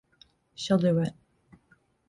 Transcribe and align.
She'll 0.55 0.79
do 0.79 0.97
it. 0.97 1.13